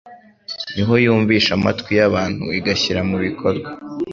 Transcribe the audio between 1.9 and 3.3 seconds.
y abantu igashyira mu